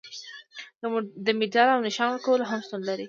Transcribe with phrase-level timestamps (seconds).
[1.25, 2.99] د مډال او نښان ورکول هم شتون لري.